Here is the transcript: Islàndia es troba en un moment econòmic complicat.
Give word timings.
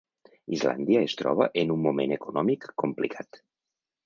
Islàndia 0.55 1.03
es 1.07 1.13
troba 1.19 1.49
en 1.65 1.75
un 1.75 1.83
moment 1.83 2.15
econòmic 2.17 2.67
complicat. 2.85 3.41